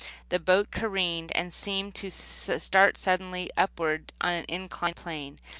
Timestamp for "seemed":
1.53-1.93